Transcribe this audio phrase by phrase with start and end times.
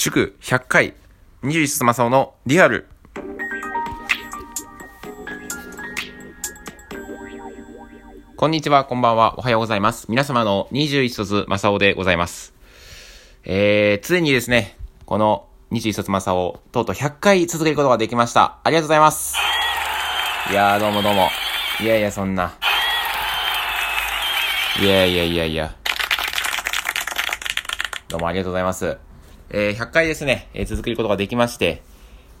[0.00, 0.94] 祝100回
[1.42, 2.86] 21卒正雄のリアル。
[8.36, 10.06] こんにちは、こんばんは、おはようございます。
[10.08, 12.54] 皆様の21卒正雄でございます。
[13.42, 18.60] えー、ついにですね、この21卒正雄、とうとう100回続けることができました。
[18.62, 19.34] ありがとうございます。
[20.48, 21.28] いやー、どうもどうも。
[21.80, 22.56] いやいや、そんな。
[24.80, 25.74] いやいやいやいや。
[28.06, 29.07] どうもありがとうございます。
[29.50, 31.82] えー、100回ですね、えー続けることができまして、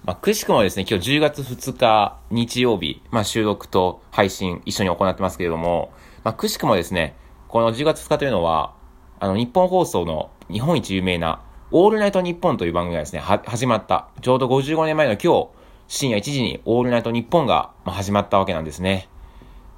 [0.04, 5.90] まあ、くしくもですね、今日10月2日日曜日、まあ、収録と配信一緒に行ってますけれども、
[6.22, 7.16] まあ、くしくもですね、
[7.48, 8.74] この10月2日というのは、
[9.20, 14.08] あの、日本放送の日本一有名な、オールナイトニッポンという番組がですね、は、始まった。
[14.20, 15.48] ちょうど55年前の今日、
[15.88, 19.08] 深夜1時にオールナイトニッポンが、まあ、始まったわけなんですね。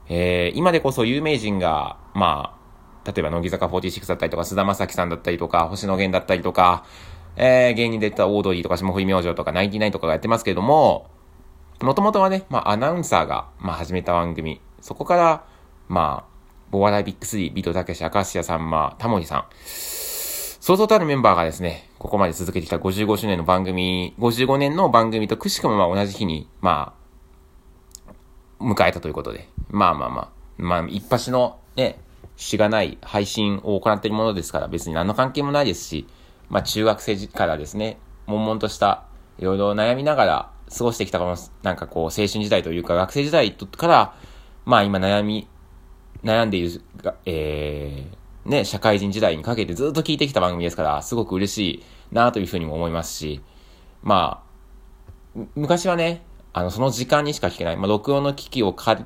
[0.09, 2.61] えー、今でこそ有名人が、まあ、
[3.11, 6.85] 例えば乃木坂46だったりとか、菅田将暉さんだったりとか、星野源だったりとか、
[7.37, 11.11] えー、芸人で言ったオードリーとか、霜降り明星とか、ナインティナインとかがやってますけれども、
[11.81, 14.61] もともとはね、まあ、アナウンサーが、まあ、始めた番組。
[14.81, 15.45] そこから、
[15.89, 16.31] まあ、
[16.73, 19.45] お笑いビッグ3、ビートたけし、明石家さんまあ、タモリさん。
[20.61, 26.95] そうそうたるメンバーがですね、ここまで続けてきた55周年の番組、55年の番組とくしくもまあ同じ日に、ま
[28.59, 29.49] あ、迎えたということで。
[29.71, 31.99] まあまあまあ、まあ、一発のね、
[32.37, 36.07] しがない配信を行っているものですから、別に何の関係もないですし、
[36.51, 39.05] まあ中学生からですね、悶々とした、
[39.39, 44.15] いろいろ悩みながら過ごしてきたこの、なんかこう、青春時代というか、学生時代から、
[44.65, 45.49] まあ今悩み、
[46.23, 53.41] 悩んでいるが、えー、ね、社会人時代にかけてずっと聞いてきた番組ですから、すごく嬉しいなというふうにも思いますし、
[54.03, 54.43] ま
[55.37, 57.77] あ、昔はね、あの、その時間にしか聞けない。
[57.77, 58.97] まあ、録音の機器を買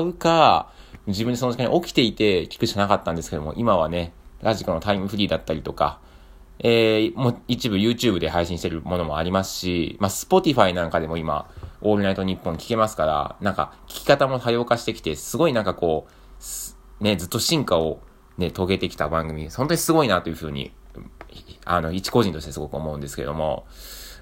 [0.00, 0.72] うか、
[1.06, 6.00] 自分でその時間に起きていて聞くしかなかったんですけども、今はね、ラジコのタイムフリーだったりとか、
[6.66, 11.50] えー、もう一部 YouTube で配信してるものもありますし、まあ、Spotify なんかでも今、
[11.82, 18.00] オールナイトニッポン聞けますから、なんか、聞き方も多様化してきて、すごいなんかこう、ね、ずっと進化を
[18.38, 20.72] ね、遂げてきた番組、本当にすごいなというふうに、
[21.66, 23.66] あの、一個人としてすごく思うんですけれども、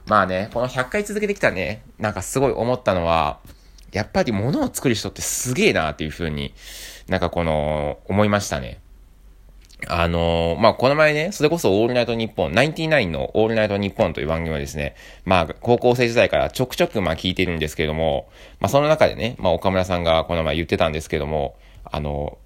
[0.09, 3.39] まあね、この100回続けてきたね、なんかすごい思ったのは、
[3.93, 6.55] やっぱり物を作る人ってすげえなっていうふうに、
[7.07, 8.82] なんかこの、思いましたね。
[9.89, 14.95] あのーまあ、この前ね、それこそオールナイトニッポン、ナインティナインのオールナイトニッポンという番組はですね、
[15.25, 18.29] まあ、高校生時代からちょくちょくまあ聞いてるんですけれども、
[18.61, 22.39] まあ、その中でね、まあ、岡村さんがこの前言ってたんですけども、あの、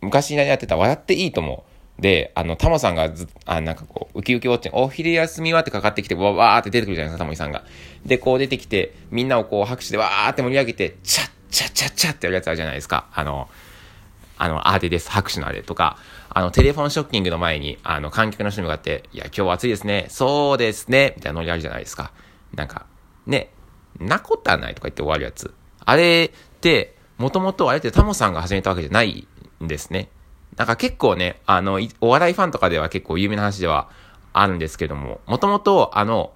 [0.00, 1.64] 昔やってた笑っていいとも、
[1.98, 7.64] で、あの、タモさんがず、あ、なんかこう、ウキウキウォッチン、お昼休みはってかかってきて、わーって出てくるじゃないですか、タモリさんが。
[8.04, 13.06] で、こう出てきて、みんなをこう拍手でわーって盛り上げて、チャッチャッチャッチャッってやるやつあるじゃないですか。
[13.14, 13.48] あの、
[14.36, 15.98] あの、あーでです、拍手のあれとか、
[16.36, 22.10] あの、テレフォンショッキングの前に、あの、観客の人に向かって、いや、今日暑いですね、そうですね、みたいなノリあるじゃないですか。
[22.54, 22.86] なんか、
[23.24, 23.52] ね、
[24.00, 25.54] なことはないとか言って終わるやつ。
[25.84, 29.28] あれって、もともとあれってタモさんが始めたわけじゃない
[29.62, 30.08] んですね。
[30.56, 33.88] なんか結構ね、あの、お笑いファンとかでは結構有名な話では
[34.32, 36.32] あるんですけども、もともとあの、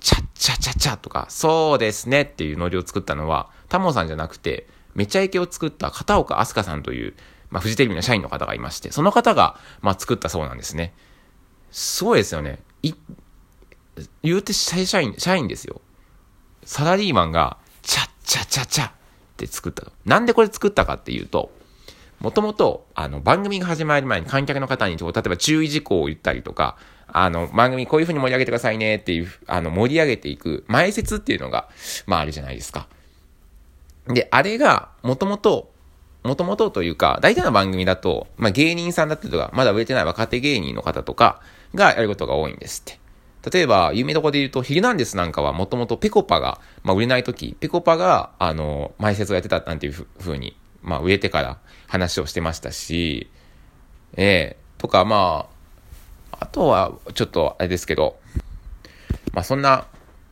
[0.00, 7.14] チャッチャチャチャとか、そうですねっていうノリを作ったのは、タモさんじゃなくて、めちゃイケを作った片岡飛鳥さんという、
[7.50, 10.94] まあ、フジテレビの社員の方がいまして、その方が、まあ、作ったそうなんですね。
[11.70, 12.60] すごいですよね。
[12.82, 12.92] い、
[14.22, 15.80] 言うて社員、社員ですよ。
[16.64, 18.92] サラリーマンが、チャッチャチャチャっ
[19.36, 19.92] て作ったと。
[20.04, 21.50] なんでこれ作ったかっていうと、
[22.20, 26.76] もともと、あの、番組が始まる前に観客の方に、例えば注意事項を言ったりとか、
[27.06, 31.68] あの、番組こういう風に盛り上げてくださいねっていう、あの、盛り上げていく前説っていうのが、
[32.06, 32.88] まああるじゃないですか。
[34.08, 35.70] で、あれが、もともと、
[36.22, 41.40] もともとというか、大体の番組だと、まあ芸人さんだったりとか、まだ売れてない若手芸人の方とか
[41.74, 42.98] がやることが多いんですって。
[43.50, 53.30] 例えば、有名どこで言うと、ヒルナンデスなんかはもともとペコパが、まあ売れない時、ペコパが、あの、前説をやってたなんていうふ風に、まあ売れてから話をしてましたし、
[54.16, 55.48] ええとかま
[56.32, 58.18] あ、あとは、ちょっとあれですけど、
[59.32, 59.86] まあそんな、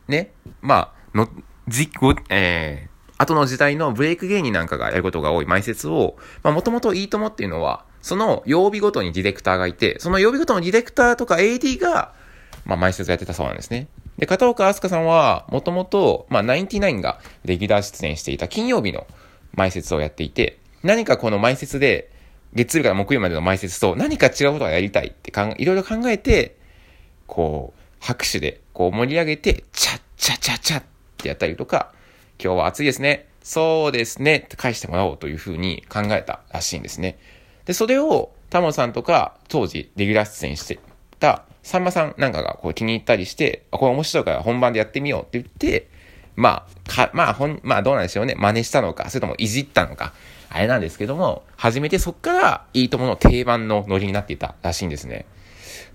[0.07, 0.31] ね、
[0.61, 1.29] まあ、の、
[1.67, 12.13] じ、ご、えー、後の時代のブレイク芸人なんかがやることが多い前説を、まあもともといいともっていうのは、その曜日ごとにディレクターがいて、その曜日ごとのディレクターとか AD が、
[12.65, 13.87] まあ前説をやってたそうなんですね。
[14.17, 19.05] で、片岡飛鳥さんは、もともと、まあ、ナインティナインがレギュラー出演していた金曜日の
[19.53, 22.11] 前説をやっていて、何かこの前説で、
[22.53, 26.57] 月曜日から木曜までの前説と何か違うことがやりたいって考え、いろいろ考えて、
[27.27, 30.83] こう、拍手で、こう盛り上げて、チャッチャチャチャっ
[31.17, 31.91] てやったりとか、
[32.39, 33.27] 今日は暑いですね。
[33.41, 34.37] そうですね。
[34.37, 37.17] って返してもらおうというふうに考えたらしいんですね。
[37.65, 40.79] で、それを、タモさんとか、当時、レギュラー出演して
[41.19, 45.89] たさんまさんなんかがこう気に入ったりして、これ面白いから本番でやってみようって言って、
[46.37, 48.35] まあ、か、まあ、ほん、まあどうなんでしょうね。
[48.35, 50.13] 真似したのか、それともいじったのか。
[50.49, 55.25] あれなんですけども、初めてそっから、いいともの定番のノリになっていたらしいんですね。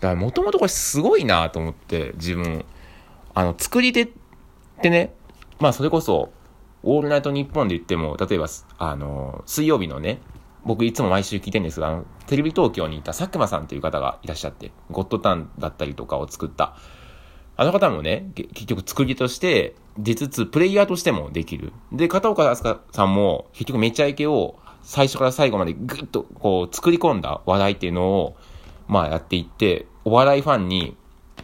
[0.00, 2.66] だから、もともとこれすごいなと思って、自分。
[3.32, 4.08] あの、作り手っ
[4.82, 5.14] てね、
[5.60, 6.32] まあそれこそ、
[6.82, 8.46] オールナイトニッポンで言っても、例えば、
[8.78, 10.20] あの、水曜日のね、
[10.64, 16.76] 僕いつも毎週聞いてるんですが、テレビ東京にいた佐久間さんという方がいらっしゃって、ゴッドタンだったりとかを作った、
[17.56, 21.72] あの方もね、結局作りとして出つつ、プレイヤーとしてもできる。
[21.92, 28.36] で、片岡飛鳥さんも結局めちゃイケを最初から最後までぐっとこう作り込んだ話題っていうのを、
[28.88, 30.96] まあやっていって、お笑いファンに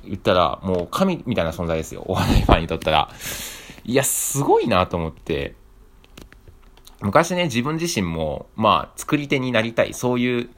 [0.04, 2.04] 言ったらもう神みたいな存在ですよ。
[2.06, 3.10] お笑いファンにとったら。
[3.88, 5.54] いや、すごいなと思って。
[7.00, 10.50] 昔ね、自分自身も、まあ、作り手になりたい、そういう、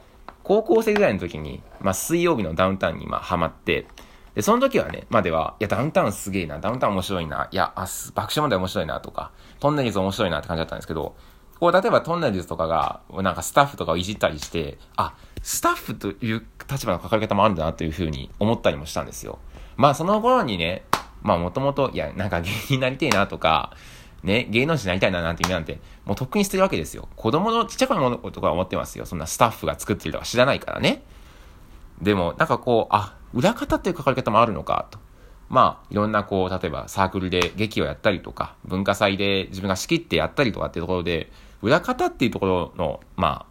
[0.42, 3.86] 高校生ぐらいの時に、まあ、水曜日のダウンタウンに、まあ、ハマって、
[4.34, 7.86] で、その時はね、までは、いや、ダウンタウンすげえな、ダウンタウン面白いな、いや、あ
[8.16, 9.30] 爆笑問題面白いなとか、
[9.60, 11.14] トンネルズ面白いなって感じだったんですけど、
[11.60, 19.38] こう、例えばトンネルズとかが、なんかスタッフとかをいじったりして、あ、スタッフという立場の書かれ方もあるんだなというふうに思ったりもしたんですよ。
[19.76, 20.82] まあ、その頃にね、
[21.22, 23.74] まあ、もともと、いや、なんか芸人になりてえなとか、
[24.22, 27.08] ね、芸能人になりたいななんて意味なんて、もうとっくにしてるわけですよ。
[27.16, 29.06] 子供のちっちゃい子のことか思ってますよ。
[29.06, 31.02] そんなスタッフが作ってるとか知らないからね。
[32.02, 34.98] でも、なんかこう、あ、裏方っていう書かれ方もあるのか、と。
[35.48, 41.30] まあ、いろんなこう、例えばサークルで劇をやったりとか、文化祭で自分が仕切ってやったりとかっていうところで、
[41.62, 43.46] 裏方っていうところの、ま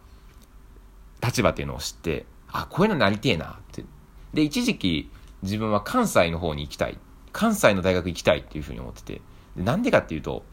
[1.22, 3.84] あ、立場っていうのを知って、あ、こういうのなりてえなって。
[4.34, 5.10] で、一時期、
[5.42, 6.98] 自分は関西の方に行きたい。
[7.32, 9.20] 関西の大学行きたいっていうふうに思ってて。
[9.56, 10.44] なんでかっていうと、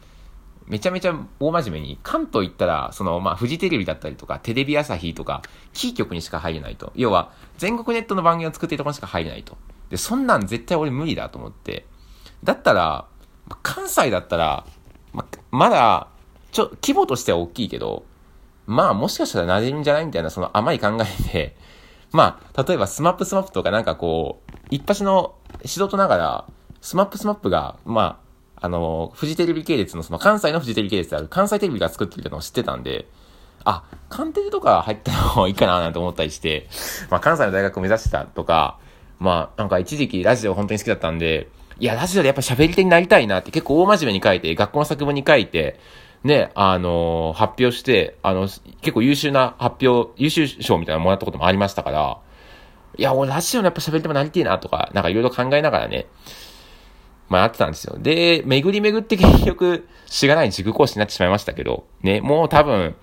[0.66, 5.42] めちゃめちゃ大真面目に、関東行ったら、その、まあ、フジテレビだったりとか、テレビ朝日とか、
[5.72, 6.92] キー局にしか入れないと。
[6.94, 9.56] 要は、全国ネットの番組を作っているところにしか入れないと。
[9.88, 11.86] で、そんなん絶対俺無理だと思って。
[12.44, 13.06] だったら、
[13.62, 14.66] 関西だったら、
[15.14, 16.08] ま、まだ、
[16.52, 18.04] ちょ、規模としては大きいけど、
[18.66, 21.56] まあ、もしかしたらなれるんじゃないみたいな、その甘い考えで、
[22.12, 25.34] まあ、例えばスマップスマップとかなんかこう、一般の
[25.64, 26.44] 素人ながら、
[26.80, 28.20] スマップスマップが、ま
[28.56, 33.06] あ、あの、フジテレビ系列の、その関西のフジテレビ系列である関西テレビが作ってるのを知ってたんで、
[33.64, 36.68] あ、関テレとか入った方がいいかななんて思ったりして、
[37.10, 38.78] まあ関西の大学を目指してたとか、
[39.18, 41.48] まあなんか一時期ラジオ本当に好きだったんで、
[41.78, 45.78] いや、ラジオでやっぱ喋り手になりたいなって結構大真面目に書いて、学校の作文に書いて、
[46.24, 48.48] ね、あのー、発表して、あの、
[48.80, 52.18] 結構優秀な発表、優秀賞みたいなのもらったこともありましたから、
[52.96, 56.06] いや、俺ラジオのやっぱ喋り手もなりてえなとか、なんかいろいろ考えながらね、
[57.28, 57.96] まあ、やってたんですよ。
[57.98, 62.94] で、巡り巡って結局、しがない塾講師になってしまいましたけど、ね、もう多分、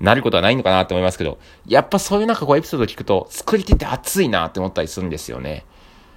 [0.00, 5.64] なることはないのかなと思いますけど、やっぱそういうなんかこうエピソード聞くと、作り手って熱いなって思ったりするんですよね。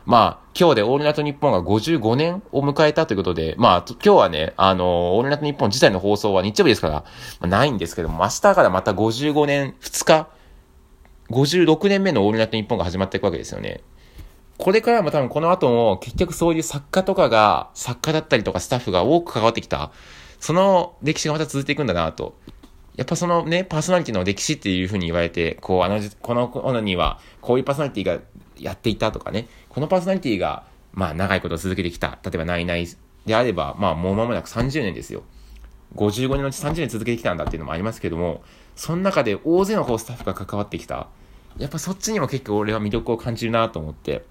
[0.05, 7.03] まあ、今日でオールナイトニッポンが55年を迎えたということで、まあ、今日はね、あの、オールナイトニッポン自体の放送は日曜日ですから、ま
[7.41, 10.27] あ、ないんですけども、明日からまた55年、2日、
[11.29, 13.81] 56年目のオールナイトニッポンが始まっていくわけですよね。
[14.57, 19.91] これからも多分この後も結局そういう作家とかが、作家だったりとかスタッフが多く関わってきた、
[20.39, 22.35] その歴史がまた続いていくんだなと。
[22.95, 28.19] やっぱそのね、パーソナリティの歴史っていう風に言われて、こう、あの、この頃には、こういうパーソナリティが
[28.57, 30.63] やっていたとかね、このパーソナリティが、
[30.93, 32.17] まあ長いこと続けてきた。
[32.23, 32.87] 例えば、ナイナイ
[33.27, 35.21] であれば、まあもう間もなく30年ですよ。
[35.95, 38.41] 55年のうち30年続けてきたんだっていうのもありますけども、
[38.75, 41.07] その中で大勢のこうスタッフが関わってきた。
[41.59, 44.25] やっぱそっちにも結構俺は魅力を感じるなと思って。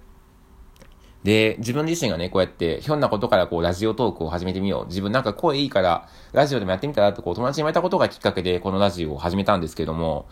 [1.23, 4.87] で、自分自身がね、こうやって、ひょんなことからこう、ラジオトークを始めてみよう。
[4.87, 10.27] 自分なんか声いいから、ラジオでもやってみたらって、こう、友達に言われたことがきっかけで、このラジオを始めたんですけども、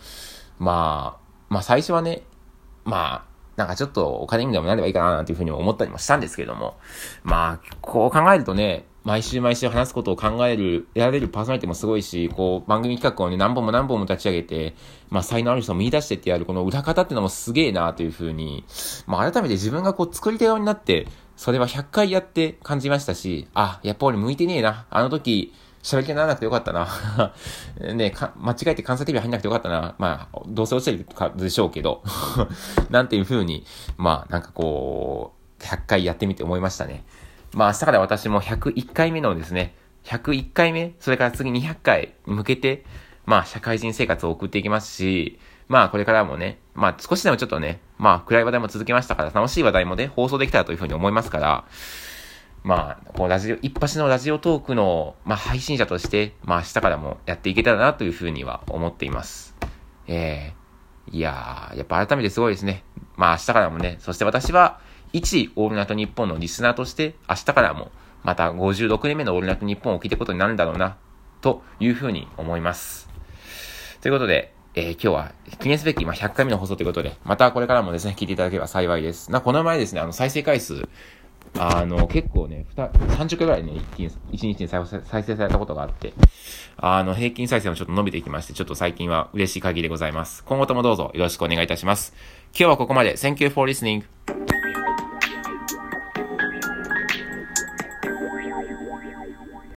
[0.60, 2.24] まあ、まあ最初はね、
[2.86, 6.77] まあ、なんかちょっとお金にでもなればいいかななんていうふうに思ったりもしたんですけども、
[7.24, 14.74] まあ、こう考えるとね、毎週毎週話すことを考える、得られるパーソナリティもすごいし、こう、番組企画をね、何本も何本も立ち上げて、
[15.12, 18.65] まあ、才能ある人を見出してってやる、この裏方ってのもすげえなというふうに、
[19.05, 21.07] まあ、改めて自分がこう、作り手側になって、
[21.38, 24.88] それは100回やって感じましたし、あ、やっぱ俺向いてねえな。
[24.89, 26.88] あの時、喋り手にならなくてよかったな。
[27.93, 29.93] ね間違えて関西テレビ入んなくてよかったな。
[30.00, 32.01] まあ、どうせ落ちてるかでしょうけど。
[32.89, 37.03] なんていう風に、まあ、なんかこう、100回やってみて思いましたね。
[37.55, 42.83] まあ明日から私も101回目のですね、101回目、それから次200回に向けて、
[43.25, 51.65] まあ社会人生活を送っていきますし、まあこれからもね、まあ少しでもちょっとね、まあ暗い話題も続けましたから楽しい話題もね、放送できたらというふうに思いますから、
[52.65, 59.55] まあ、こうラジオ、一発のラジオトークの、まあ配信者として、まあ明日からもやっていけたらなというふうには思っています。
[60.07, 60.53] え
[61.07, 62.83] えー、いやー、やっぱ改めてすごいですね。
[63.15, 64.81] まあ明日からもね、そして私は、
[65.15, 67.89] 一オールナイトニッポンのリスナーとして、明日からも、
[68.24, 70.98] また56年目のオールナイトニッポンを聞いていくことになるんだろうな、
[71.39, 73.07] というふうに思います。
[74.01, 79.31] ということで、えー、今日は記念すべき、まあ、100回目の放送ということで、またこれからもですね、聞いていただければ幸いです。
[79.31, 80.86] な、この前ですね、あの、再生回数、
[81.57, 84.86] あの、結構ね、30回ぐらいね、1日に再
[85.24, 86.13] 生されたことがあって、
[86.75, 90.43] あの、平均再生もちょっと伸びてきまして、ちょっと最近は嬉しい限りでございます。
[90.43, 92.13] 今後ともどうぞよろしくお願いいたします。
[92.51, 93.13] 今日はここまで。
[93.13, 94.03] Thank you for listening.